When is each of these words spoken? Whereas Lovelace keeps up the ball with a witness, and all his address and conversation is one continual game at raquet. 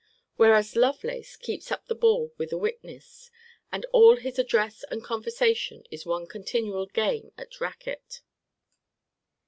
Whereas 0.35 0.75
Lovelace 0.75 1.35
keeps 1.35 1.71
up 1.71 1.85
the 1.85 1.93
ball 1.93 2.33
with 2.35 2.51
a 2.51 2.57
witness, 2.57 3.29
and 3.71 3.85
all 3.93 4.15
his 4.15 4.39
address 4.39 4.83
and 4.89 5.03
conversation 5.03 5.83
is 5.91 6.07
one 6.07 6.25
continual 6.25 6.87
game 6.87 7.31
at 7.37 7.61
raquet. 7.61 8.21